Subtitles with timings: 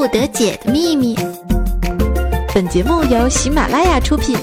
[0.00, 1.14] 不得解的秘密。
[2.54, 4.34] 本节目由喜马拉雅出品。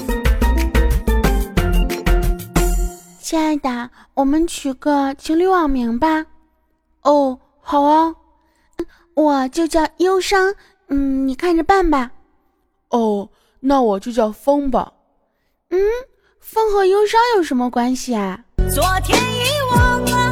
[3.20, 6.24] 亲爱的，我们取个情侣网名吧。
[7.02, 8.14] 哦，好啊，
[9.14, 10.54] 我就叫忧伤，
[10.90, 12.12] 嗯，你看着办吧。
[12.90, 13.28] 哦，
[13.58, 14.92] 那我就叫风吧。
[15.70, 15.80] 嗯，
[16.38, 18.38] 风和忧伤有什么关系啊？
[18.72, 19.42] 昨天遗
[19.74, 20.27] 忘了，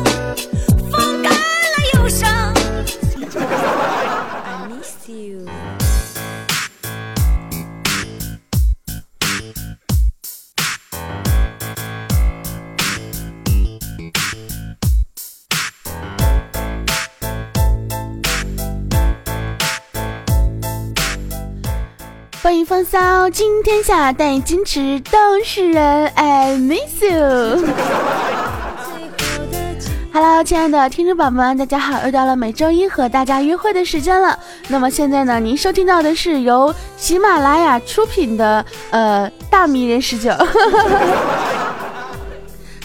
[22.46, 26.06] 欢迎风骚惊天下，但矜持都是人。
[26.14, 27.10] I miss you。
[30.14, 32.04] Hello，亲爱的听众宝宝们，大家好！
[32.04, 34.38] 又到了每周一和大家约会的时间了。
[34.68, 40.30] 那么现在呢，您收听到的是由喜马拉雅出品的呃大迷人十九。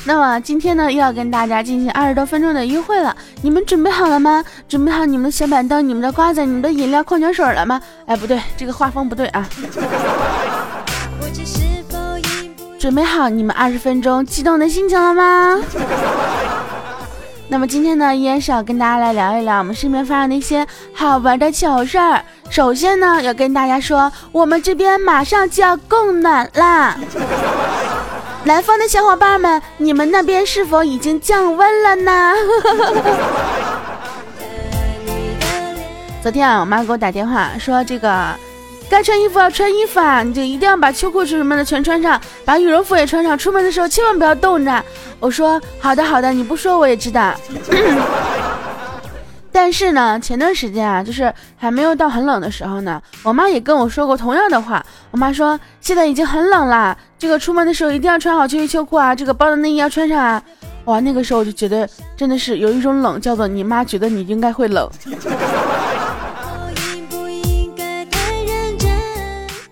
[0.03, 4.43] 那么今天呢，又要跟大家进行二十多分钟的约会了，你们准备好了吗？
[4.67, 7.79] 准备好你们的小板凳、你们的瓜子、你们的饮料、矿泉水了吗？
[8.07, 9.47] 哎，不对，这个画风不对啊。
[12.79, 15.59] 准备好你们二十分钟激动的心情了吗？
[17.47, 22.23] 那么今天呢，依然是要跟大家来聊一聊我们身边发生的一些好玩的糗事儿。
[22.49, 26.97] 首先呢，要跟大家说，我们这边马上就要供暖啦。
[28.43, 32.33] 南方的小伙伴们，你们那边是否已经降温了呢？
[36.23, 38.29] 昨天啊，我妈给我打电话说，这个
[38.89, 44.83] 该穿衣服要穿衣服啊，你就一定要把秋裤什么的全穿上，把羽绒服也穿上，出门的时候千万不要冻着。
[45.19, 47.35] 我说好的好的，你不说我也知道。
[49.51, 54.83] 但是呢，前段时间啊，就是还没有到很冷的时候呢，我妈也跟我说过同样的话。
[55.11, 60.41] 我妈说现在已经很冷啦，这个出门的时候一定要穿好秋衣秋裤啊，这个包的内衣要穿上啊。
[60.85, 61.87] 哇，那个时候我就觉得
[62.17, 64.89] 真的是有一种冷，叫做你妈觉得你应该会冷。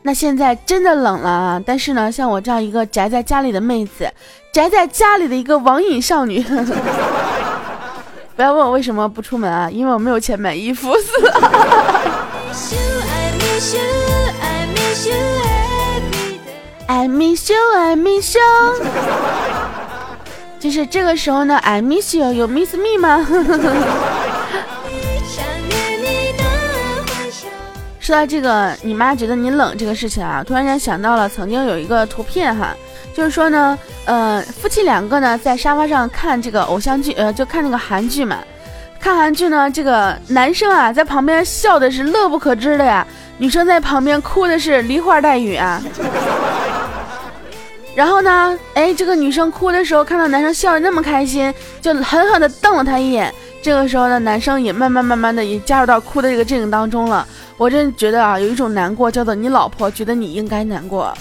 [0.02, 1.62] 那现在真的冷了啊！
[1.64, 4.12] 但是呢，像我这样一个宅在家里的妹子，
[4.52, 6.44] 宅在家里的一个网瘾少女。
[8.40, 10.94] 不要问我为什么不出门啊，因为我没有钱买衣服。
[16.88, 18.42] I miss you, I miss you。
[20.58, 23.28] 就是这个时候呢，I miss you，有 miss me 吗？
[28.00, 32.74] 说到这个，你妈觉得你冷这个事情啊，突然间想到了曾经有一个图片哈。
[33.20, 38.38] 就是说呢，呃，夫妻两个呢在沙发上看这个偶像剧，呃，就看那个韩剧嘛。
[38.98, 43.06] 看韩剧呢，这个男生啊在旁边笑的是乐不可支的呀，
[43.38, 45.84] 女生在旁边哭的是梨花带雨啊。
[47.94, 53.34] 然后呢，哎，这个女生哭的时候看到男生笑的那么开心，就狠狠的瞪了他一眼。
[53.62, 57.28] 这个时候呢，男生也慢慢慢慢的也加入到哭的这个阵营当中了。
[57.58, 61.14] 我真觉得啊，有一种难过叫做你老婆觉得你应该难过。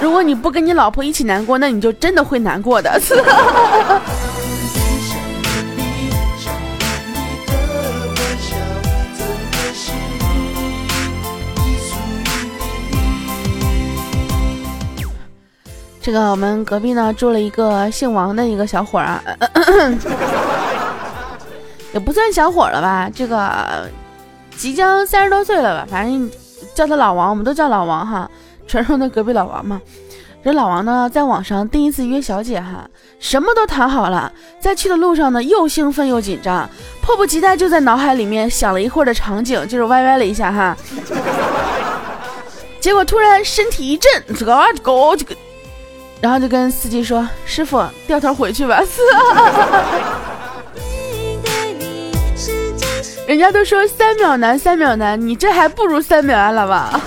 [0.00, 3.00] 如果你不跟你老婆一起难过，那你就真的会难过的。
[16.02, 19.20] 这个我们隔壁呢住了一个姓王的一个小伙啊，
[21.92, 23.90] 也不算小伙了吧，这个
[24.56, 26.30] 即将三十多岁了吧，反正
[26.76, 28.30] 叫他老王，我们都叫老王哈。
[28.66, 29.80] 传说的隔壁老王嘛，
[30.44, 32.88] 这老王呢，在网上第一次约小姐哈，
[33.18, 36.68] 什么都谈好了，在去的路上呢，又兴奋又紧张，
[37.00, 40.76] 迫不及待就在脑海里面想了一会儿的场景，就是歪歪了一下哈，
[42.80, 45.34] 结果突然身体一震，这个狗这个，
[46.20, 48.80] 然后就跟司机说：“师傅，掉头回去吧。
[53.26, 57.00] ”人家都说三秒难，三秒难，你这还不如三秒安了吧？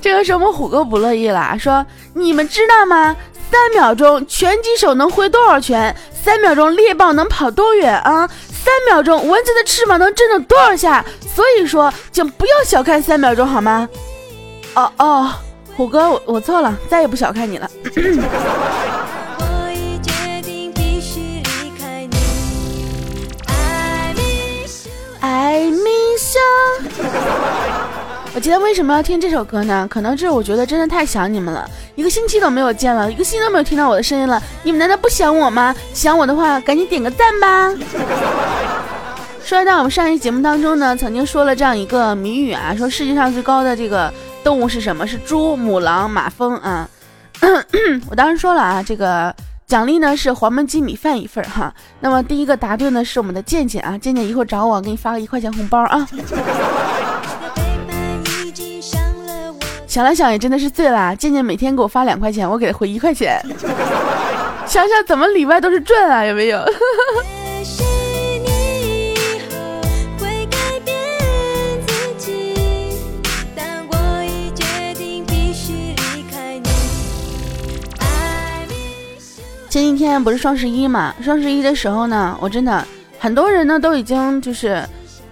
[0.00, 1.84] 这个时候我们虎哥不乐意了，说
[2.14, 3.14] ：“你们知道吗？
[3.50, 5.94] 三秒钟拳击手能挥多少拳？
[6.12, 8.28] 三秒钟猎豹能跑多远啊？
[8.50, 11.04] 三秒钟蚊子的翅膀能震动多少下？
[11.34, 13.88] 所以说，请不要小看三秒钟，好吗？”
[14.74, 15.32] 哦哦，
[15.76, 17.68] 虎哥，我我错了，再也不小看你了。
[25.20, 26.42] I miss you。
[28.38, 29.84] 我今天为什么要听这首歌呢？
[29.90, 34.40] 可能是我觉得真的太想你们了，一个星期都没有见了，一个星期都没有听到我的声音了。
[34.62, 35.74] 你们难道不想我吗？
[35.92, 37.74] 想我的话，赶紧点个赞吧。
[39.42, 44.08] 说到我们上一期节目当中呢，曾经说了这样一个谜语啊，说世界上最高的这个
[44.44, 45.04] 动物是什么？
[45.04, 46.88] 是猪、母狼、马蜂啊。
[48.08, 49.34] 我当时说了啊，这个
[49.66, 51.74] 奖励呢是黄焖鸡米饭一份哈。
[51.98, 56.08] 那么第一个答对呢是我们的健健啊，健健一会儿找我，给你发个一块钱红包啊。
[59.98, 63.44] 想了想也真的是醉了，健健每天给我发两块钱，我给他回一块钱。
[64.64, 66.64] 想想怎么里外都是赚啊，有没有？
[79.68, 81.12] 前几天不是双十一嘛？
[81.20, 82.86] 双十一的时候呢，我真的
[83.18, 84.80] 很多人呢都已经就是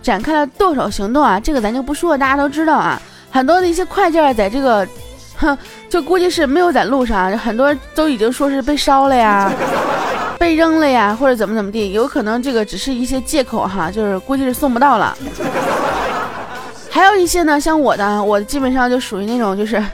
[0.02, 1.38] 展开了剁手行动啊。
[1.38, 3.00] 这个咱就不说了，大家都知道啊。
[3.36, 4.88] 很多的一些快件在这个，
[5.36, 5.58] 哼，
[5.90, 9.52] 就估计是没有在路上，很多都已经说是被烧了呀，
[10.40, 15.14] 被扔了呀，或者怎么怎么地，有可能这个只是一些借口哈，就是估计是送不到了。
[16.90, 19.84] 还有一些呢，像我的，我基本上就属于那种就是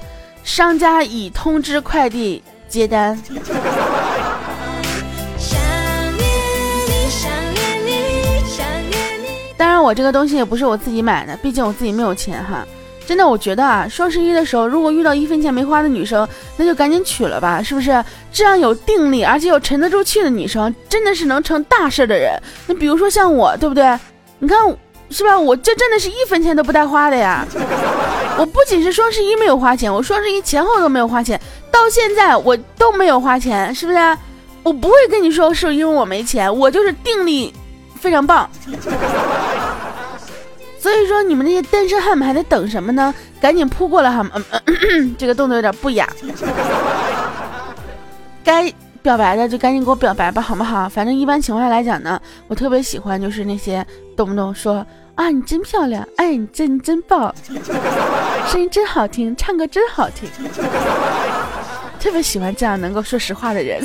[0.45, 3.21] 商家已通知快递接单。
[9.57, 12.65] 当然，我这个东西也不是我自己买的，毕竟我自己没有钱哈。
[13.13, 16.27] 真的，我觉得啊，双十一的时候，如果遇到一分钱没花的女生，
[16.57, 18.03] 那就赶紧娶了吧，是不是？
[18.33, 22.33] 这样有定力而且又沉得住气的女生，真的是能成大事的人。
[22.67, 23.85] 那比如说像我，对不对？
[24.39, 24.59] 你看，
[25.11, 25.39] 是吧？
[25.39, 27.47] 我这真的是一分钱都不带花的呀。
[28.39, 31.39] 我不仅是双十一没有花钱，我双十一前后都没有花钱，
[31.71, 33.99] 到现在我都没有花钱，是不是？
[34.63, 37.53] 我不会跟你说是因为我没钱，我就是定力。
[38.01, 38.49] 非常棒，
[40.83, 43.15] 所以说你们那些单身汉们还在等什么呢？
[43.41, 44.27] 赶紧扑过来哈！
[45.17, 46.09] 这个动作有点不雅，
[48.43, 48.69] 该
[49.01, 50.89] 表白的就赶紧给我表白吧，好不好？
[50.89, 53.87] 反正一般情况下来讲呢，我特别喜欢就是那些
[54.17, 54.85] 动不动说
[55.15, 57.33] 啊你真漂亮，哎你真真棒，
[58.49, 60.29] 声音真好听，唱歌真好听，
[62.01, 63.81] 特别喜欢这样能够说实话的人。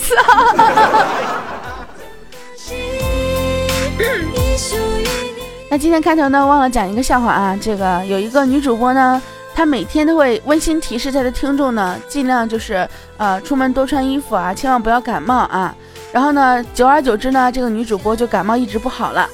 [5.69, 7.57] 那今天开头呢，忘了讲一个笑话啊。
[7.59, 9.21] 这个有一个女主播呢，
[9.53, 12.87] 她每天都会温馨提示她的听众呢，尽量就是
[13.17, 15.75] 呃出门多穿衣服啊，千万不要感冒啊。
[16.13, 19.27] 然后呢，久而久之呢，这个女主播就感冒一直不好了。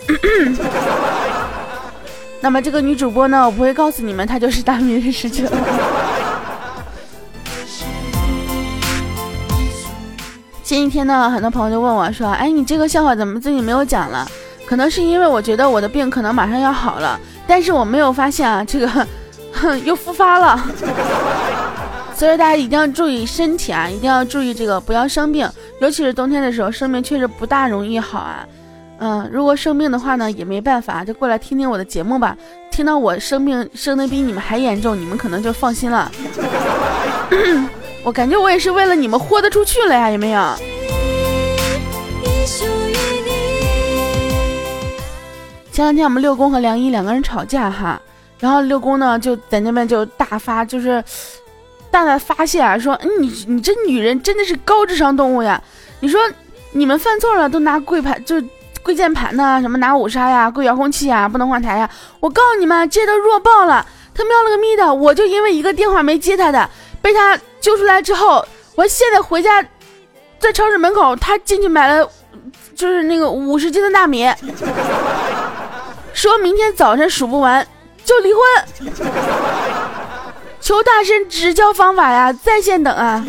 [2.41, 5.47] 那么这个女主播呢，我不会告诉你们，她就是大名人事情。
[10.63, 14.27] 前几天呢，很多朋友就问我说：“哎，你这个笑话怎么最近没有讲了？”
[14.73, 19.07] 可能是因为我觉得我的病可能马上要好了，但是我没有发现啊，这个
[19.85, 20.59] 又复发了。
[22.17, 25.47] 所以大家一定要注意身体啊，一定要注意这个不要生病，
[25.79, 28.43] 尤其是冬天的时候，生病确实不大容易好啊。
[28.97, 32.35] 嗯，如果生病的话呢，也没办法，就过来听听我的节目吧。
[32.71, 36.11] 听到我生病生的比你们还严重，你们可能就放心了。
[38.03, 40.41] 我感觉我也是为了你们豁得出去了呀，有没有？
[45.73, 47.99] 前两天我们六公和梁一两个人吵架哈，
[48.37, 51.03] 然后六公呢就在那边就大发就是
[51.89, 55.59] 大大发泄啊，说你你这女人真的是高智商动物呀！
[55.99, 56.21] 你说
[56.73, 58.35] 你们犯错了都拿跪盘就
[58.83, 61.89] 跪键盘呢，什么拿五杀呀、跪遥控器呀，不能换台呀！
[62.19, 63.83] 我告诉你们，这都弱爆了！
[64.13, 64.93] 他喵了个咪的！
[64.93, 66.69] 我就因为一个电话没接他的，
[67.01, 68.45] 被他揪出来之后，
[68.75, 69.65] 我现在回家
[70.37, 72.07] 在超市门口，他进去买了
[72.75, 74.29] 就是那个五十斤的大米。
[76.13, 77.67] 说明天早晨数不完
[78.05, 78.93] 就离婚，
[80.61, 83.25] 求大神指教方法呀，在线等啊。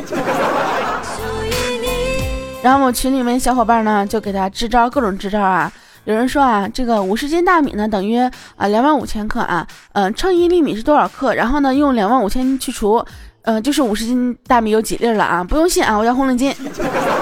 [2.63, 5.71] 然后我群里面小伙伴呢就给他支招，各种支招啊。
[6.05, 8.19] 有人说啊，这个五十斤大米呢等于
[8.57, 11.35] 啊两万五千克啊，嗯，称一粒米是多少克？
[11.35, 13.05] 然后呢用两万五千去除，
[13.43, 15.43] 嗯，就是五十斤大米有几粒了啊？
[15.43, 16.55] 不用信啊，我要红领巾。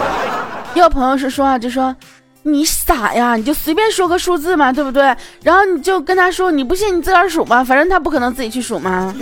[0.75, 1.95] 也有朋友是说啊，就说。
[2.45, 5.15] 你傻呀，你就随便说个数字嘛，对不对？
[5.43, 9.15] 然后你就跟他说，你不信你自个儿数吧，反正他不可能自己去数嘛。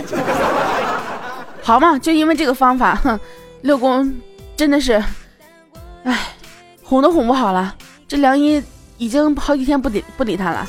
[1.61, 3.19] 好嘛，就因为这个方法，哼，
[3.61, 4.11] 六公
[4.55, 5.03] 真的是，
[6.03, 6.17] 哎，
[6.81, 7.75] 哄都哄不好了。
[8.07, 8.61] 这梁一
[8.97, 10.67] 已经好几天不理不理他了。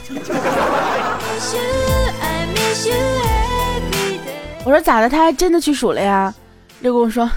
[4.64, 5.08] 我说咋的？
[5.08, 6.32] 他还真的去数了呀？
[6.80, 7.28] 六公说，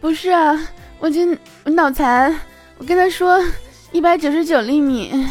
[0.00, 0.58] 不是啊，
[0.98, 1.20] 我就
[1.64, 2.34] 我脑残，
[2.78, 3.38] 我跟他说。
[3.96, 5.10] 一百九十九粒米，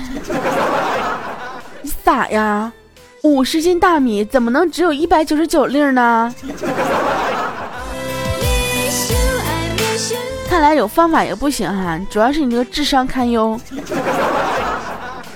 [1.83, 2.73] 你傻呀？
[3.21, 6.33] 五十斤大米怎么能只有一百九十九粒呢？
[10.49, 13.55] 看来有方法也不行哈，主要是你这个智商堪忧。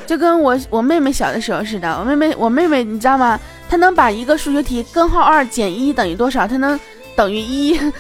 [0.08, 3.40] 就跟我我妹妹小的时候似的，我妹妹我妹妹你知道吗？
[3.70, 6.48] 她能把一个数学题根号二减一等于多少？
[6.48, 6.80] 她能
[7.16, 7.92] 等于一， 真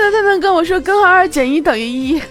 [0.00, 2.22] 的，她能跟我说根号二减一等于一。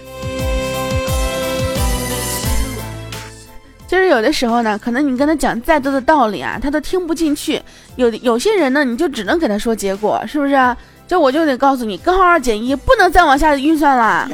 [3.88, 7.60] 就是有的时候呢，可能你跟他讲再多的道理啊，他都听不进去。
[7.96, 10.76] 有有些人呢，你就只能给他说结果，是不是？
[11.06, 14.28] 就我就得告诉你，根号二减一不能再往下运算了。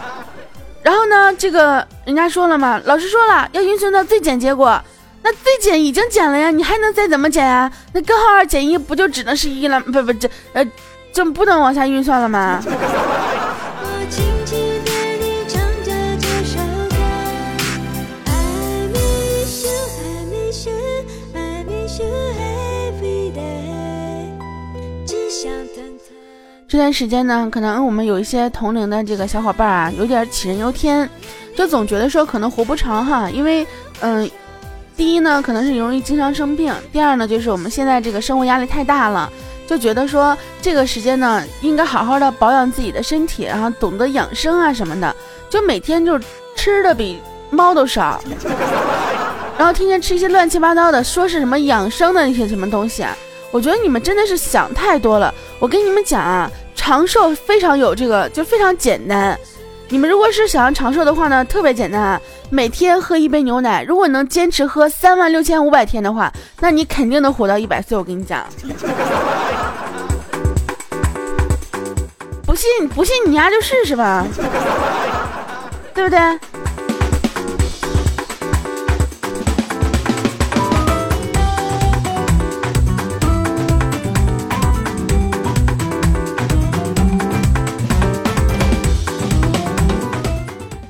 [0.84, 4.78] 然后呢，这个人家说了嘛，老师说了要运算到最简结果，
[5.22, 7.72] 那最简已经减了呀，你还能再怎么减啊？
[7.94, 9.80] 那根号二减一不就只能是一了？
[9.80, 10.62] 不不这呃，
[11.10, 12.62] 就不能往下运算了吗？
[26.76, 31.08] 这段时间呢，可能我们有一些同龄的这个小伙伴啊，有点杞人忧天，
[31.56, 33.66] 就总觉得说可能活不长哈，因为
[34.00, 34.30] 嗯，
[34.94, 39.32] 第一呢，可能是容易经常生病；第二呢，就是我们现在这个生活压力太大了，
[39.66, 45.16] 就觉得说这个时间呢，应该好好的保养自己的身体，然后懂得养生啊什么的，
[45.48, 46.20] 就每天就
[46.54, 47.18] 吃的比
[47.48, 48.22] 猫都少，
[49.56, 53.16] 然后天天吃一些乱七八糟的，说是什么养生的那些什么东西啊。
[53.50, 55.32] 我觉得你们真的是想太多了。
[55.58, 56.50] 我跟你们讲啊，
[56.86, 59.36] 长寿非常有这个，就非常简单。
[59.88, 63.82] 你们如果是想要长寿的话呢，特别简单啊，每天喝一杯牛奶。
[63.82, 67.98] 如果能坚持喝三万六千五百天的话，那你肯定能活到一百岁。
[67.98, 68.46] 我跟你讲，
[72.46, 74.24] 不信不信你丫就试试吧，
[75.92, 76.20] 对不对？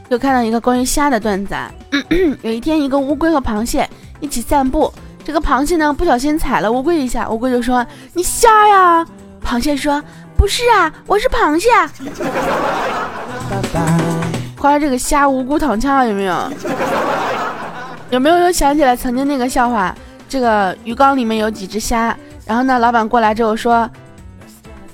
[0.08, 1.54] 就看到一个关于虾的段子。
[1.54, 1.70] 啊。
[2.42, 3.88] 有一天，一个乌龟和螃蟹
[4.20, 4.92] 一起散步，
[5.24, 9.06] 这个螃蟹呢不小心踩了乌龟一下，乌龟就说：“你瞎呀？”
[9.44, 10.02] 螃蟹说
[10.36, 11.68] ：“不是啊，我是螃蟹。”
[14.58, 16.52] 话说这个虾无辜躺枪了，有没有？
[18.10, 19.94] 有没有又想起来曾经那个笑话？
[20.28, 23.88] 这个鱼缸里面有几只虾，然后呢，老板过来之后说：“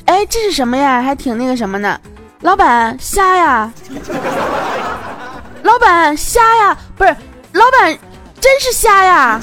[0.06, 1.02] 哎，这是什么呀？
[1.02, 1.98] 还挺那个什么呢？”
[2.42, 3.72] 老板，虾呀。
[5.62, 7.16] 老板虾呀，不是，
[7.52, 7.96] 老板
[8.40, 9.40] 真是虾呀，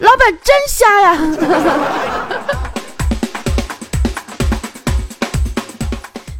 [0.00, 1.16] 老板真虾呀。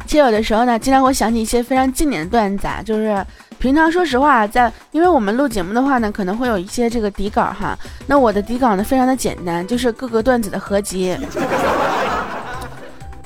[0.05, 3.25] 其实有的时候呢，经常会想起一些非常经典的段子，啊，就是
[3.57, 7.75] 平常说实话，在因为我们录节目的话呢，可能会有一些这个底稿哈。
[8.05, 11.17] 那我的底稿呢，非常的简单，就是各个段子的合集。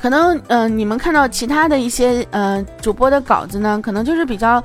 [0.08, 4.64] 可能嗯，你们看到其他的一些呃主播的稿子呢，可能就是比较。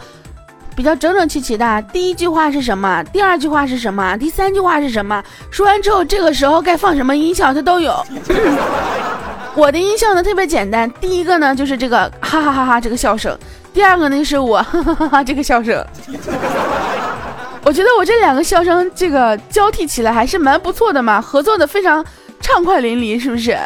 [0.75, 3.03] 比较整整齐齐的，第一句话是什么？
[3.13, 4.17] 第二句话是什么？
[4.17, 5.23] 第三句话是什么？
[5.51, 7.93] 说完之后，这个时候该放什么音效，它都有。
[9.55, 13.37] 我的音效呢特别简单，第一个呢就是这个哈哈哈哈这个笑声，
[13.75, 15.85] 第二个呢就是我哈哈哈哈这个笑声。
[17.63, 22.03] 我觉得我这两个笑声这个交替起来还是蛮不错的嘛，合作的非常
[22.41, 23.59] 畅快淋漓，是不是？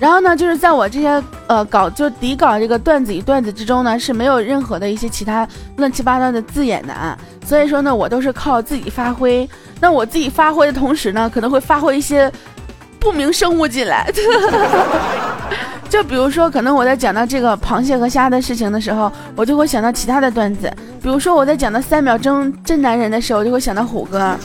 [0.00, 7.18] 然后呢，就是在我这些呃稿就底稿这个段子与段子之中呢，是没有任何的一些其他乱七八糟的字眼的啊。
[7.44, 9.48] 所以说呢，我都是靠自己发挥。
[9.80, 12.30] 那我自己发挥的同时呢，可能会发挥一些
[13.00, 14.08] 不明生物进来。
[15.88, 20.70] 就比如说，可能我在讲到这个螃蟹和虾的事情的时候，我就会想到其他的段子。
[21.02, 24.36] 比如说我在讲到三秒钟真男人的时候，我就会想到虎哥。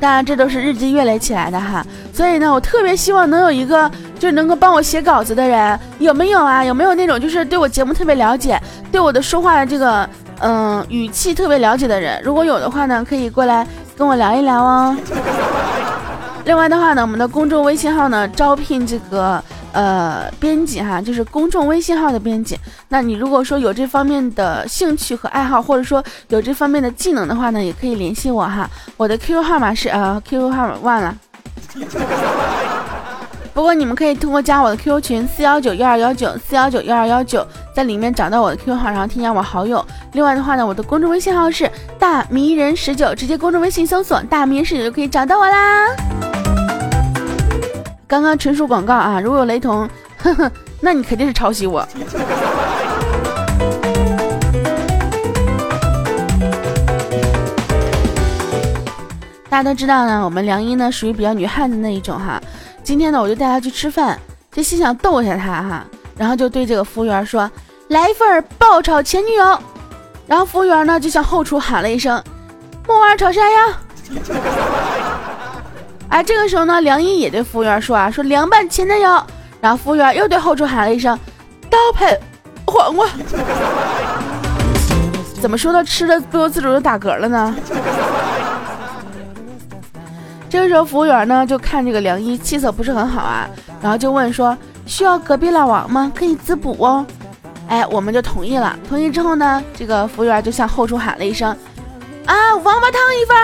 [0.00, 1.84] 当然，这都是日积月累起来的哈。
[2.12, 6.64] 所以呢，我特别希望能有一个，就能够帮我写稿子的人，有没有啊？
[6.64, 8.60] 有没有那种就是对我节目特别了解，
[8.92, 10.08] 对我的说话的这个
[10.40, 12.20] 嗯语气特别了解的人？
[12.22, 14.96] 如果有的话呢，可以过来跟我聊一聊哦。
[16.44, 19.42] 另外的话呢，我们的公众微信号呢，招聘这个。
[19.72, 22.58] 呃，编辑哈，就是公众微信号的编辑。
[22.88, 28.68] 那你如果说有这方面的兴趣和爱好，或者说有这方面的技能的话呢，也可以联系我哈。
[28.96, 31.14] 我的 QQ 号码是呃，QQ 号码忘了。
[33.52, 37.44] 不过你们可以通过加我的 QQ 群四幺九幺二幺九四幺九幺二幺九，
[37.74, 39.84] 在里面找到我的 QQ 号，然后添加我好友。
[40.12, 46.37] 另外的话呢，我的公众微信号是大迷人十九，直接公众微信搜索大迷人十九就可以找到我啦。
[48.08, 49.20] 刚刚纯属广告啊！
[49.20, 49.86] 如果有雷同，
[50.16, 50.50] 呵呵，
[50.80, 51.86] 那你肯定是抄袭我。
[59.50, 62.40] 大家都知道呢，我们梁一呢属于比较女汉子那一种哈。
[62.82, 64.18] 今天呢，我就带她去吃饭，
[64.50, 65.84] 就心想逗一下她哈，
[66.16, 67.50] 然后就对这个服务员说
[67.88, 69.58] ：“来一份爆炒前女友。”
[70.26, 72.22] 然后服务员呢就向后厨喊了一声
[72.88, 73.58] ：“木耳炒山药！”
[76.10, 79.22] 哎，这个时候呢，梁一也对服务员说啊：“说凉拌前男友。”
[79.60, 81.18] 然后服务员又对后厨喊了一声
[81.68, 82.18] ：“刀配
[82.66, 83.06] 黄瓜。
[85.40, 87.54] ”怎么说到吃的不由自主就打嗝了呢？
[90.48, 93.46] 这个时候服务员呢就看这个梁一气色不是很好啊，
[93.82, 96.10] 然后就问说：“需要隔壁老王吗？
[96.14, 97.04] 可以滋补哦。”
[97.68, 98.74] 哎，我们就同意了。
[98.88, 101.54] 同意之后呢，这个服务员就向后厨喊了一声
[102.24, 103.36] ：“啊，王八汤一份。”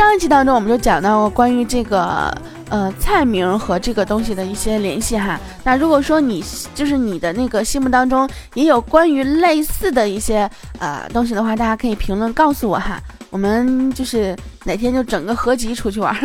[0.00, 2.34] 上一期当中我们就讲到过关于这个
[2.70, 5.38] 呃菜名和这个东西的一些联系哈。
[5.62, 6.42] 那如果说你
[6.74, 12.98] 就是你的那个心目当中也有关于类似的一些呃东西的话，大家可以评论告诉我哈。
[13.28, 16.16] 我们就是哪天就整个合集出去玩。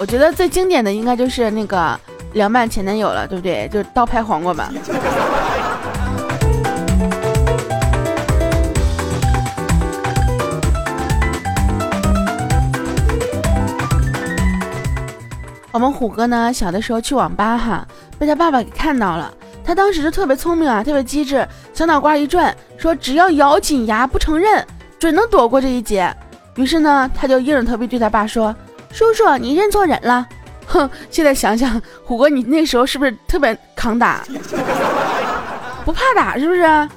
[0.00, 1.96] 我觉得最经典的应该就是那个
[2.32, 3.68] 凉拌前男友了，对不对？
[3.72, 4.68] 就是刀拍黄瓜吧。
[15.78, 17.86] 我们虎哥呢，小的时候去网吧哈，
[18.18, 19.32] 被他爸爸给看到了。
[19.64, 24.66] 他当时就特别聪明啊，特别机智，小脑瓜一转，说只要咬紧牙不承认，
[24.98, 26.12] 准能躲过这一劫。
[26.56, 28.52] 于是呢，他就硬着头皮对他爸说。
[28.90, 30.26] 叔叔，你认错人了。
[30.66, 34.24] 哼，现在想想，虎哥，你那时候是不是特别抗打，
[35.86, 36.88] 不怕打是不是？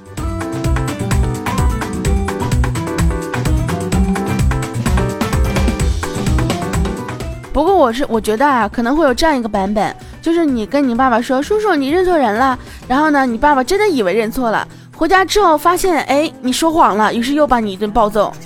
[7.52, 12.58] 不过我是我觉得啊，可能会有这样一个版本，就是你跟你爸爸说，叔叔，你认错人了。
[12.88, 14.66] 然后呢，你爸爸真的以为认错了，
[14.96, 18.32] 回家之后发现，哎，你说谎了，于是又把你一顿暴揍。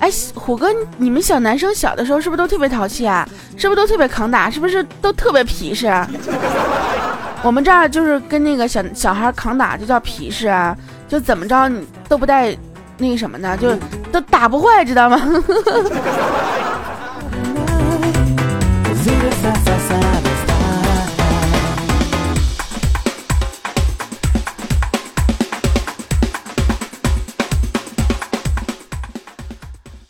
[0.00, 3.26] 哎，虎哥，你们小男生小的时候是不是都特别淘气啊？
[3.56, 4.50] 是不是都特别扛打？
[4.50, 5.86] 是不是都特别皮实？
[7.42, 10.76] 我们这儿就是跟那个小小孩扛打就叫皮实啊，
[11.08, 12.54] 就怎么着你都不带
[12.98, 13.74] 那个什么的，就
[14.10, 15.20] 都打不坏，知道吗？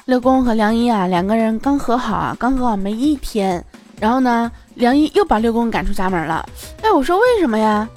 [0.07, 3.65] 六公和梁一啊，两个人刚和好啊，刚和好没一天，
[4.01, 6.45] 然后呢，梁一又把六公赶出家门了。
[6.83, 7.89] 哎，我说为什么呀？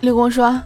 [0.00, 0.58] 六公说：“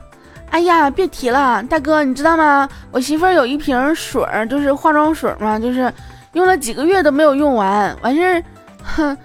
[0.50, 2.68] 哎呀，别提了，大哥，你知道吗？
[2.90, 5.92] 我媳妇儿有一瓶水儿，就是化妆水嘛，就是
[6.32, 8.42] 用了几个月都没有用完，完事儿，
[8.82, 9.16] 哼，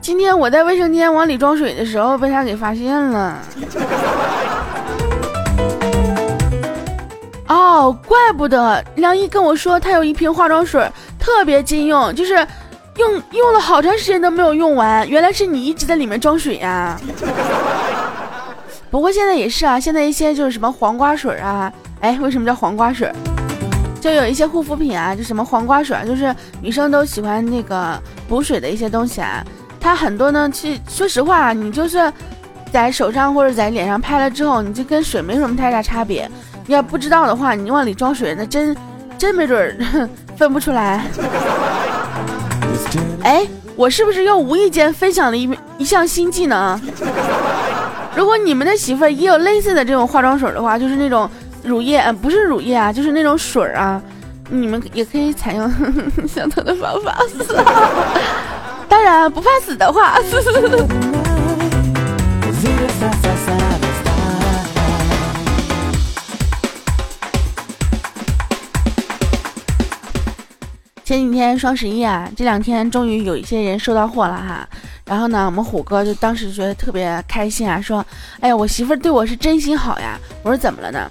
[0.00, 3.38] 今天我在卫生间往里装水的时候被他给发现了。”
[7.48, 10.86] 哦，怪不得梁一跟我说他有一瓶化妆水
[11.18, 12.34] 特别禁用，就是
[12.96, 15.08] 用用了好长时间都没有用完。
[15.08, 17.00] 原来是你一直在里面装水呀。
[18.90, 23.10] 不过现在也是啊，现在一些就是什么黄瓜水啊，哎，为什么叫黄瓜水？
[24.00, 29.44] 就有一些护肤品啊，就什么黄瓜水，就是女生都喜欢那个补水的一些东西啊。
[29.78, 32.12] 它很多呢，其实说实话，你就是
[32.72, 36.28] 在手上或者在脸上拍了之后，你就跟水没什么太大差别。
[36.66, 38.76] 你要不知道的话，你往里装水，那真
[39.16, 39.78] 真没准
[40.36, 41.04] 分不出来。
[43.22, 45.48] 哎，我是不是又无意间分享了一
[45.78, 46.80] 一项新技能？
[48.14, 51.28] 如果你们的媳妇儿也有类似的这种化妆水的话，就是那种
[51.62, 54.02] 乳液，呃，不是乳液啊，就是那种水儿啊，
[54.50, 55.72] 你们也可以采用
[56.26, 57.16] 相同的方法。
[58.88, 60.18] 当然不怕死的话。
[71.10, 74.64] 前几天双十一啊，这两天终于有一些人收到货了哈。
[75.04, 78.06] 然后呢，我们虎哥就当时觉得特别开心啊，说
[78.38, 81.10] ：“哎呀，我媳妇儿对我是真心好呀。”我说：“怎么了呢？”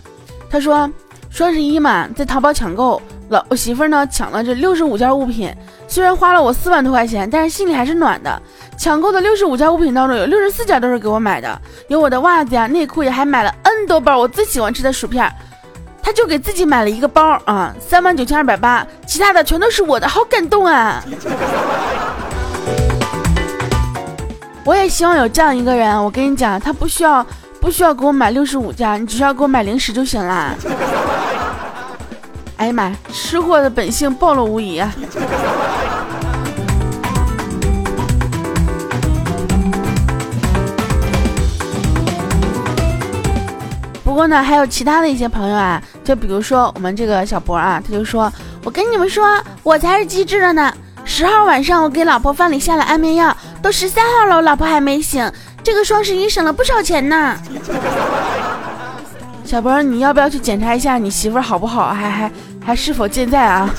[0.49, 0.89] 他说
[1.29, 5.53] ：“双十一嘛，在淘宝抢购，老我媳妇儿呢抢了这六十五件物品，
[5.85, 8.41] 虽然花了我四万多块钱，但是心里还是暖的。
[8.77, 15.29] 抢购的六十五件物品当中，有六十四件都是给我买的，有我的袜子呀、内裤，也还买了 N 多包我最喜欢吃的薯片。”
[16.09, 21.03] 他就给自己买了一个包啊，三万九千二百八，其他的全都是我的，好感动啊！
[24.65, 27.23] 我也希望有这样一个人，我跟你讲，他不需要
[27.61, 30.55] 不需要给我买六十五件，你只需要给我买零食就行了。
[32.57, 34.91] 哎呀妈，吃货的本性暴露无遗啊！
[44.19, 48.29] 不过呢，还有其他的一些朋友啊，就比如说我们这个小博啊，他就说
[48.65, 50.73] ：“我跟你们说，我才是机智的呢。
[51.05, 55.32] 十号晚上我给老婆饭里下了安眠药，都十三号了，我老婆还没醒。
[55.63, 57.38] 这个双十一省了不少钱呢。
[59.45, 61.93] 小博，你要不要去检查一下你媳妇好不好？
[61.93, 63.69] 还还还是否健在啊？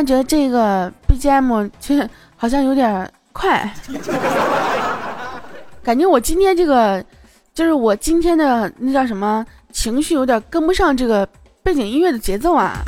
[0.00, 3.70] 然觉得这个 BGM 这好像有点快，
[5.84, 7.04] 感觉我今天这个
[7.52, 11.28] 就是我今天的那叫什么情绪有点跟不上这个
[11.62, 12.78] 背景音乐的节奏啊，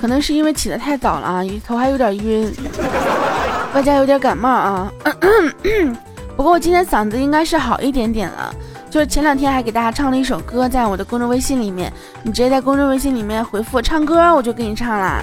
[0.00, 2.52] 可能是因为起得太早了啊，头还有点晕，
[3.72, 4.92] 外加有点感冒啊。
[6.36, 8.52] 不过我今天嗓子应该是好一点点了。
[8.96, 15.20] 就是前两天还给大家唱了一首歌，在我的公众微信里面，你直接在公众微信里面回复唱歌，我就给你唱啦。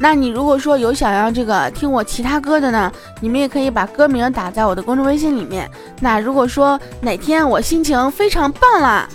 [0.00, 5.70] 那你如果说有想要这个听我其他歌的呢，你们也可以把歌名打在我的公众微信里面。
[6.00, 9.06] 那如果说哪天我心情非常棒啦，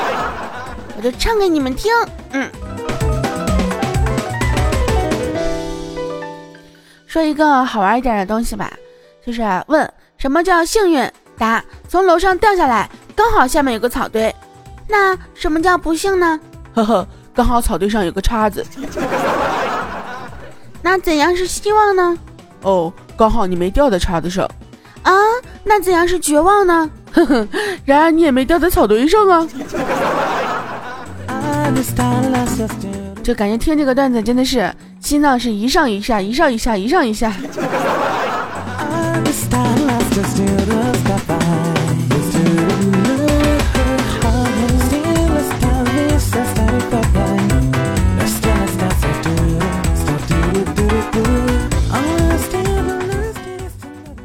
[0.96, 1.92] 我就唱给你们听。
[2.32, 2.50] 嗯，
[7.06, 8.72] 说一个好玩一点的东西吧，
[9.22, 9.86] 就是问。
[10.26, 11.08] 什么叫幸运？
[11.38, 14.34] 答：从楼上掉下来，刚好下面有个草堆。
[14.88, 16.40] 那什么叫不幸呢？
[16.74, 18.66] 呵呵，刚好草堆上有个叉子。
[20.82, 22.18] 那怎样是希望呢？
[22.62, 24.44] 哦，刚好你没掉在叉子上。
[25.02, 25.12] 啊，
[25.62, 26.90] 那怎样是绝望呢？
[27.12, 27.46] 呵呵，
[27.84, 29.46] 然而你也没掉在草堆上啊。
[33.22, 37.32] 就感觉听这个段子真的是心脏是一上一下，一上一下，一上一下。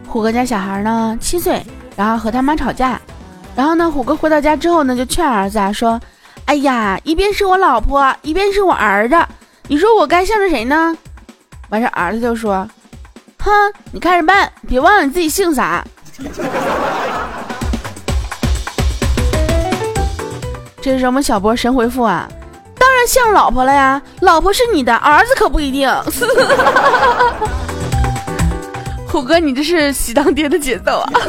[0.08, 1.62] 虎哥家小孩呢，七岁，
[1.98, 2.98] 然后和他妈吵架，
[3.54, 6.00] 然后呢，虎哥回到家之后呢，就劝儿子啊说
[6.46, 9.18] ：“哎呀，一边是我老婆，一边是我儿子，
[9.68, 10.96] 你说我该向着谁呢？”
[11.68, 12.66] 完事儿子就说。
[13.44, 13.52] 哼，
[13.92, 15.84] 你看着办，别忘了你自己姓啥。
[20.80, 22.28] 这是什么小波神回复啊？
[22.78, 25.92] 当然像老婆了呀，老婆是你的，儿子可不一定。
[29.08, 31.12] 虎哥，你这是喜当爹的节奏啊！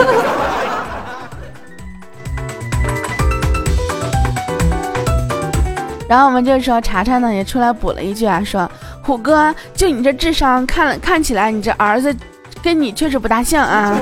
[6.06, 8.70] 然后我们这时候查查呢也出来补了一句啊，说。
[9.02, 12.14] 虎哥，就你这智商，看看起来你这儿子
[12.62, 13.98] 跟你确实不大像啊！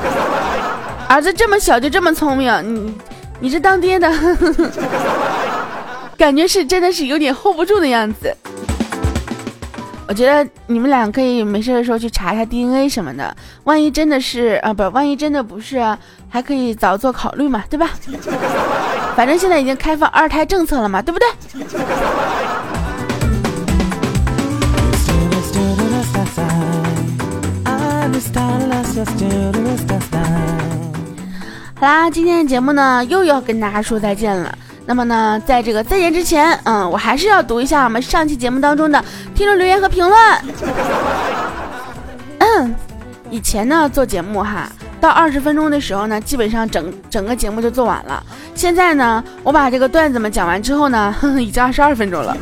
[1.08, 2.94] 儿子这么小就这么聪明，你
[3.40, 4.12] 你这当爹的，
[6.16, 8.36] 感觉是真的是有点 hold 不住的样子。
[10.06, 13.34] 我觉得你们俩可以没事的时候去查一下 DNA 什么的，
[13.64, 15.80] 万一真的是啊，不，万一真的不是，
[16.28, 17.88] 还可以早做考虑嘛，对吧？
[19.16, 21.28] 反正现在已经开放二胎政策了嘛，对不对？
[31.74, 34.54] 好啦，今天的节目呢又要跟大家说再见了。
[34.84, 39.02] 那么呢，在这个再见之前，嗯，我还是要读一下我们上期节目当中的
[39.34, 40.18] 听众留言和评论。
[42.40, 42.74] 嗯，
[43.30, 48.22] 以前呢做节目哈，到二十分钟的时候呢，基本上整整个节目就做完了。
[48.54, 52.36] 现在呢，我把这个段子们讲完之后呢， 已经二十二分钟了。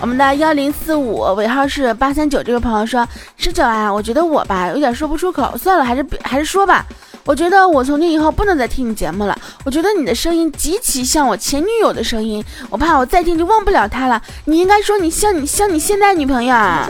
[0.00, 3.06] 我们的幺零四五尾号是八三九这位朋友说：
[3.36, 6.86] 十九啊，我觉得我吧有点说不出口，算了，还是还是说吧。
[7.24, 9.36] 我觉得我从今以后不能再听你节目了。
[9.64, 14.22] 我觉得你的声音极其像我前女友的声音，我怕我再听就忘不了她了。
[14.44, 16.88] 你应该说你像你像你现在女朋友，啊，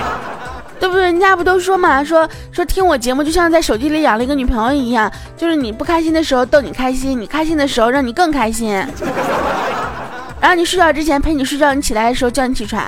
[0.80, 1.02] 对不对？
[1.04, 8.82] 人家不都说嘛，说说听我节目就像在手机里养了一个女朋友一样，就是你不开心的时候逗你开心，你开心的时候让你更开心。
[10.40, 12.82] 然后你睡觉之前陪你睡觉，你起来的时候叫你起床。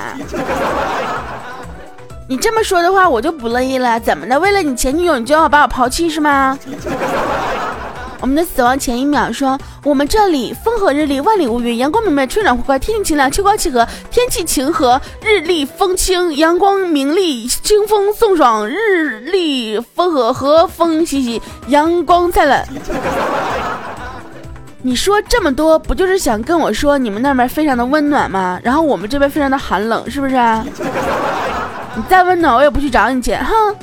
[2.28, 4.00] 你这么说的话，我就不乐意了。
[4.00, 4.40] 怎么的？
[4.40, 6.58] 为了你前女友，你就要把我抛弃是吗？
[8.20, 22.64] 我们的死亡前一秒说，我们这里风和日丽，万里无云，阳光明媚，春暖花开，天气晴朗，秋高气和，天气晴和，日丽风清，阳光明丽，清风送爽，日丽风和和风习习，阳光灿烂。
[24.84, 28.60] 你说这么多，不就是想跟我说你们那边非常的温暖吗？
[28.64, 30.34] 然后我们这边非常的寒冷，是不是？
[31.94, 33.34] 你再温暖，我也不去找你去。
[33.34, 33.74] 哼！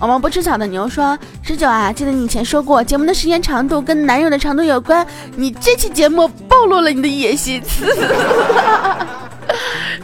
[0.00, 5.04] 我们不吃草的牛说：“十九啊，记得你以前说过，节目的时间长度跟男友的长度有关。
[5.34, 7.60] 你这期节目暴露了你的野心。”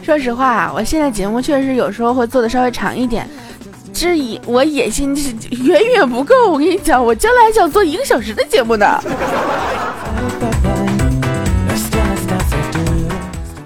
[0.03, 3.27] 说实话，我现在节目确实有时候会做的稍微长一点。
[3.95, 6.51] 这野我野心是远远不够。
[6.51, 9.01] 我跟你讲，我将来还想做一个小时的节目呢。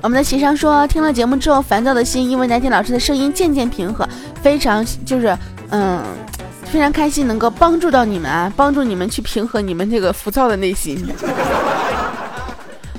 [0.01, 4.07] 我们的协商说，听了节目之后，烦躁的心因为南天老师的声音渐渐平和，
[4.39, 5.35] 非常就是
[5.71, 5.99] 嗯，
[6.63, 11.09] 非常开心能够帮助到你们啊，帮助你们去平和你们这个浮躁的内心。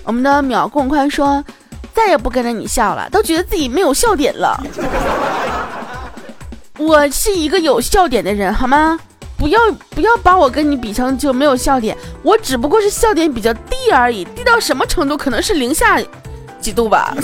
[0.02, 1.42] 我们的秒共宽说，
[1.94, 4.60] 再也不跟着你笑了，都觉得自己没有笑点了。
[6.80, 8.98] 我是一个有笑点的人，好吗？
[9.36, 15.14] 不要不要把我跟你比成就没有笑点，我只不过是笑点比较低而已，低到什么程度？
[15.14, 16.00] 可能是零下。
[16.58, 17.14] 几度吧。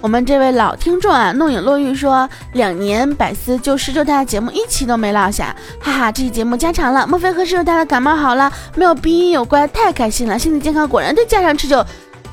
[0.00, 8.52] 我们这位老听众啊，弄影落玉说，两年百思就十九大的节目一期都没落下，哈哈，这期节目加长了，莫非和十九大的感冒好了？
[8.76, 10.38] 没有鼻音有关，太开心了！
[10.38, 11.84] 身体健康果然对加长持久，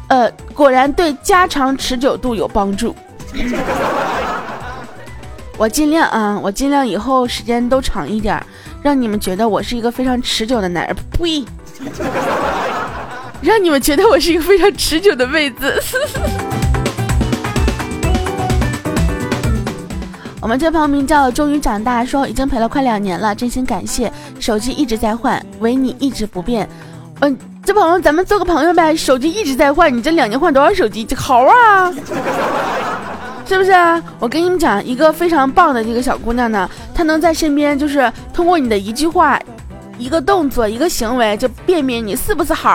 [0.08, 2.96] 呃，果然对加长持久度有帮助。
[5.58, 8.42] 我尽量啊，我尽量以后时间都长一点。
[8.82, 11.46] 让你们觉得我是一个非常持久的男人，呸！
[13.42, 15.82] 让你们觉得我是一个非常持久的妹子。
[20.42, 24.12] 我们这朋友名叫终于长大，说已经陪了快两年了，真心感谢。
[24.38, 26.68] 手机一直在换，唯你一直不变。
[27.22, 28.96] 嗯，这朋友咱们做个朋友呗。
[28.96, 31.06] 手机一直在换，你这两年换多少手机？
[31.06, 31.92] 这猴啊！
[33.46, 34.02] 是不是啊？
[34.20, 39.40] 我跟你们讲，一个非常棒的这个小姑娘呢，她能在身边，就是通过你的一句话、
[39.98, 42.70] 一个动作、一个行为，就辨别你是不是猴。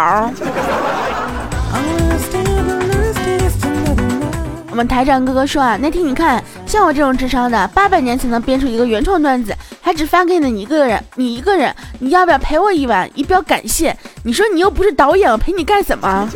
[4.78, 13.92] 我们台长哥哥说啊，那天你看，像我这种智商的，八百年才能编出一个原创段子，还只发给了你一个人，你一个人，你要不要陪我一晚，以表感谢？
[14.22, 16.30] 你说你又不是导演，我陪你干什么？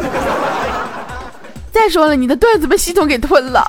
[1.71, 3.65] 再说了，你的段子被系统给吞了。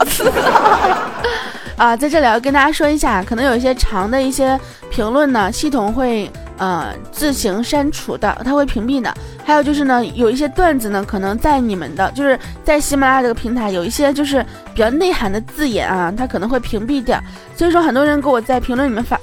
[1.77, 4.59] 啊，在这里要跟大家说一下，可能有一些长的一些
[4.89, 6.27] 评论呢，系统会
[6.57, 9.13] 呃自行删除的，它会屏蔽的。
[9.45, 17.19] 还有就是呢，有一些段子呢，可能在你们的，就是在喜马拉雅这个平台，有一些就是比较内涵的字眼啊，它可能会屏蔽掉。
[17.55, 19.19] 所以说，很多人给我在评论里面发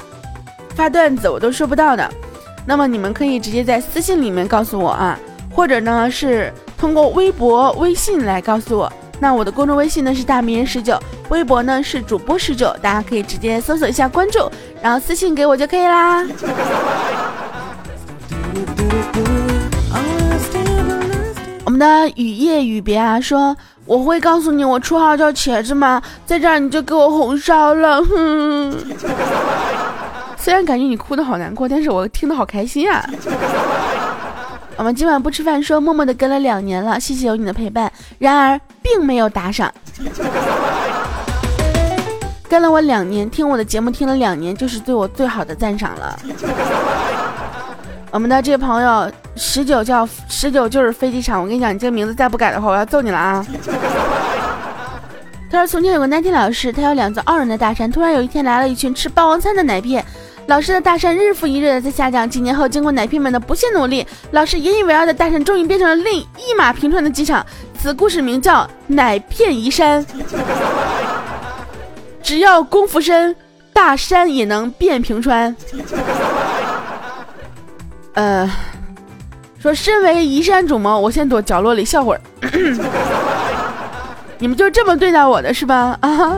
[0.74, 2.10] 发段子，我都收不到的。
[2.66, 5.18] 那么你们可以直接在私信里面告诉我啊，
[5.54, 6.52] 或者呢是。
[6.80, 8.90] 通过微博、微信来告诉我。
[9.20, 14.50] 那我的公众微信呢是大名人十九，微博呢是主播十九，大家可以直接搜索一下关注，
[14.82, 16.24] 然后私信给我就可以啦。
[21.64, 23.54] 我们的雨夜雨别啊说，
[23.84, 26.02] 我会告诉你我绰号叫茄子吗？
[26.24, 28.02] 在这儿你就给我红烧了。
[28.02, 28.74] 哼。
[30.36, 33.06] 虽然感觉你哭的好难过，但是我听的好开心啊。
[34.76, 37.92] 我们今晚不吃饭，说默默的跟了两年了，谢谢有你的陪伴。
[38.18, 39.72] 然而并没有打赏，
[42.48, 46.18] 跟了我两年，听我的节目听了两年，就是对我最好的赞赏了。
[48.10, 53.46] 我们的这位朋友十九叫十九就是飞机场，我跟你讲，你这个名字再不改的话，我要揍你了啊！
[55.50, 60.04] 他说从前有个难题老师，他有两座傲人的大山，突然有一天来了一群吃霸王餐的奶片。
[60.46, 67.44] 老师的大山日复一日的在下降，几年后，经过奶片们的不懈努力，老师引以为傲的大山终于变成了另一马平川的机场。
[67.78, 70.04] 此故事名叫奶片移山。
[72.22, 73.34] 只要功夫深，
[73.72, 75.54] 大山也能变平川。
[78.14, 78.50] 呃，
[79.60, 82.20] 说身为移山主谋，我先躲角落里笑会儿。
[84.38, 85.96] 你们就这么对待我的是吧？
[86.00, 86.36] 啊。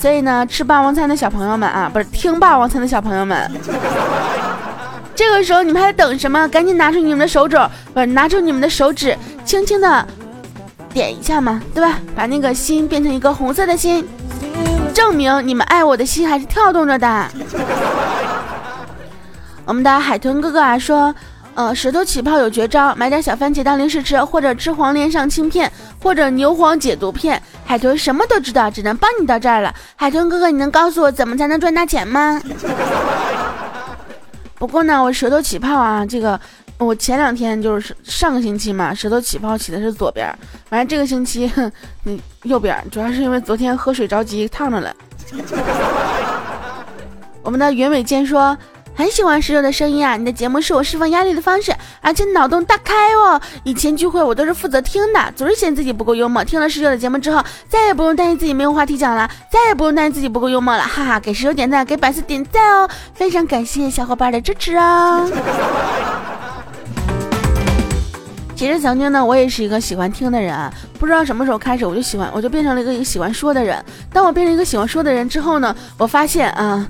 [0.00, 3.50] 所以呢，吃霸王餐的小朋友们啊，不是听霸王餐的小朋友们，
[5.12, 6.46] 这个时候你们还等什么？
[6.46, 7.58] 赶紧拿出你们的手肘，
[7.92, 10.06] 不是拿出你们的手指，轻轻的
[10.92, 11.98] 点一下嘛，对吧？
[12.14, 14.06] 把那个心变成一个红色的心，
[14.94, 17.28] 证明你们爱我的心还是跳动着的。
[19.64, 21.12] 我们的海豚哥哥啊说。
[21.58, 25.68] 呃，舌头起泡有绝招，买点小番茄当零食吃，或者吃黄连上清片，
[26.00, 27.42] 或者牛黄解毒片。
[27.64, 29.74] 海豚什么都知道，只能帮你到这儿了。
[29.96, 32.40] 海豚哥哥，你能告诉我怎么才能赚大钱吗？
[34.54, 36.40] 不过呢，我舌头起泡啊，这个
[36.78, 40.32] 我前两天就是上个星期嘛，舌头起泡起的是左边，
[40.70, 41.50] 完了这个星期
[42.06, 44.94] 嗯右边，主要是因为昨天喝水着急烫着了。
[47.42, 48.56] 我们的袁伟坚说。
[48.98, 50.16] 很喜欢石榴的声音啊！
[50.16, 53.40] 你的节目是我释放压力的方式，而且脑洞大开哦。
[53.62, 56.42] 以前聚会我都是负责听的，总是嫌自己不够幽默。
[56.42, 61.20] 听了石榴的节目之后，再也不用担心自己没有话题讲了，再也不用担心自己不够幽默了，哈哈！
[61.20, 62.90] 给石榴点赞，给百思点赞哦！
[63.14, 65.24] 非常感谢小伙伴的支持啊！
[68.56, 70.52] 其实曾经呢，我也是一个喜欢听的人，
[70.98, 73.80] 不知道什么时候开始，我就喜欢，我就变成了一个喜欢说的人。
[74.12, 76.84] 当我变成一个喜欢说的人之后呢，我发现啊，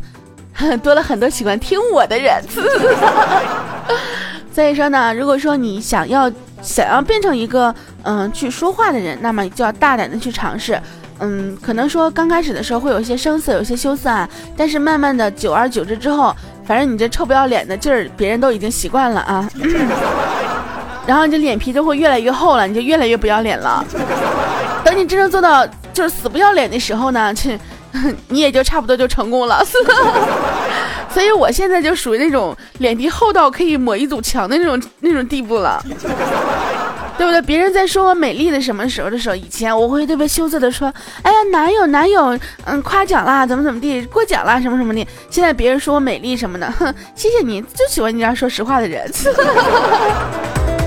[0.83, 2.42] 多了很多喜欢听我的人。
[4.53, 10.81] 所以说呢，如果说你想要想要变成一个嗯去说话的人，那么就要大胆的去尝试。
[11.21, 19.49] 嗯，可能说刚开始的时候会有一些生涩，有些羞涩啊，但是慢慢的久而久之之后，反正你这臭不要脸的劲儿，别人都已经习惯了啊。
[21.07, 23.85] 然后你这脸皮就会越来越厚了，你就越来越不要脸了。
[24.85, 27.59] 等你真正做到就是死不要脸的时候呢，这
[28.29, 29.62] 你也就差不多就成功了。
[31.11, 35.83] 所以我现在就属于那种脸皮厚到可以抹一堵墙的那种那种地步了。
[37.16, 37.42] 对不对？
[37.42, 49.11] 别人在说我美丽的什么时候的时候，以前我会特别羞涩的说：“哎呀，哪有哪有，嗯，夸奖啦，怎么怎么地，过奖啦，什么什么的。”现在别人说我美丽什么的，哼，谢谢你，就喜欢你这样说实话的人。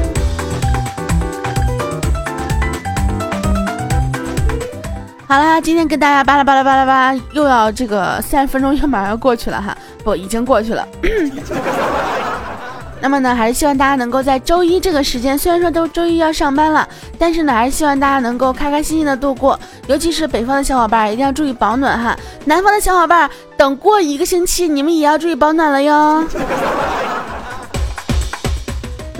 [5.31, 10.85] 好啦，今天跟大家巴拉巴拉巴拉巴，又要这个三十分钟又马上要过去了哈，不，已经过去了。
[12.99, 16.85] 那么呢，还是希望大家能够在周一这个时间，虽然说都周一要上班了，
[17.17, 19.57] 但是呢，还是希望大家能够开开心心的度过。
[19.87, 22.13] 尤其是北方的小伙伴，一定要注意保暖哈。
[22.43, 26.25] 南方的小伙伴，等过一个星期，你们也要注意保暖了哟。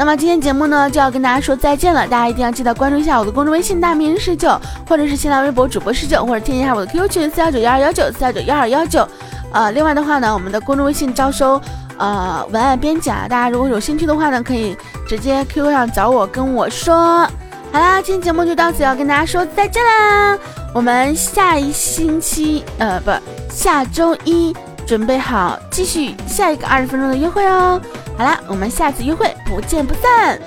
[0.01, 2.07] 那么今天节目呢，就要跟大家说再见了。
[2.07, 4.59] 大家一定要记得关注一下我的公众微信“大名十九”，
[4.89, 9.07] 或者是新浪微博主播十九，或者添加一下我的 QQ 群四幺九幺二幺九四幺九幺二幺九。
[9.53, 11.61] 呃，另外的话呢，我们的公众微信招收。
[11.99, 14.75] 呃，文案编辑啊，大家如果有兴趣的话呢，可以
[15.07, 16.95] 直接 QQ 上找我跟我说。
[17.71, 20.35] 好啦，今天节目就到此，要跟大家说再见啦。
[20.73, 23.11] 我们下一星期，呃，不，
[23.51, 24.51] 下周一
[24.87, 27.79] 准备好继续下一个二十分钟的约会哦。
[28.17, 30.41] 好啦，我们下次约会不见不散。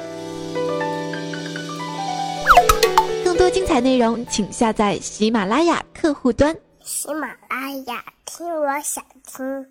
[3.23, 6.57] 更多精彩内容，请下载喜马拉雅客户端。
[6.83, 9.67] 喜马拉雅，听我想听。